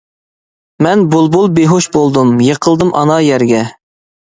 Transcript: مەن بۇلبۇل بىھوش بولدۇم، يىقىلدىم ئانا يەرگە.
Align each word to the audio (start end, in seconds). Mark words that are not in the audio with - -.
مەن 0.85 1.03
بۇلبۇل 1.11 1.51
بىھوش 1.59 1.89
بولدۇم، 1.97 2.33
يىقىلدىم 2.49 2.93
ئانا 3.03 3.21
يەرگە. 3.29 3.63